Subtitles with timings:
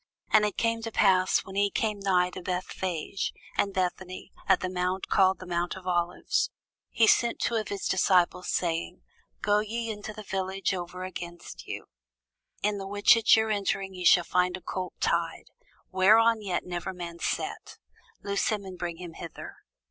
[0.31, 4.61] And it came to pass, when he was come nigh to Bethphage and Bethany, at
[4.61, 6.49] the mount called the mount of Olives,
[6.89, 9.03] he sent two of his disciples, saying,
[9.43, 11.85] Go ye into the village over against you;
[12.63, 15.51] in the which at your entering ye shall find a colt tied,
[15.91, 17.77] whereon yet never man sat:
[18.23, 19.57] loose him, and bring him hither.